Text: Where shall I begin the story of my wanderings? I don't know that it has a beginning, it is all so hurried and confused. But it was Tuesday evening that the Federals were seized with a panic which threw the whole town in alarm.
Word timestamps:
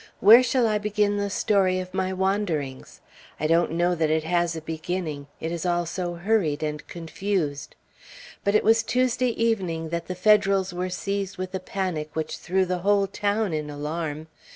Where 0.19 0.41
shall 0.41 0.65
I 0.65 0.79
begin 0.79 1.17
the 1.17 1.29
story 1.29 1.79
of 1.79 1.93
my 1.93 2.11
wanderings? 2.11 3.01
I 3.39 3.45
don't 3.45 3.69
know 3.73 3.93
that 3.93 4.09
it 4.09 4.23
has 4.23 4.55
a 4.55 4.61
beginning, 4.61 5.27
it 5.39 5.51
is 5.51 5.63
all 5.63 5.85
so 5.85 6.15
hurried 6.15 6.63
and 6.63 6.87
confused. 6.87 7.75
But 8.43 8.55
it 8.55 8.63
was 8.63 8.81
Tuesday 8.81 9.29
evening 9.29 9.89
that 9.89 10.07
the 10.07 10.15
Federals 10.15 10.73
were 10.73 10.89
seized 10.89 11.37
with 11.37 11.53
a 11.53 11.59
panic 11.59 12.15
which 12.15 12.37
threw 12.39 12.65
the 12.65 12.79
whole 12.79 13.05
town 13.05 13.53
in 13.53 13.69
alarm. 13.69 14.25